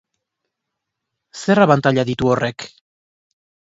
[1.43, 2.71] Zer abantaila ditu horrek?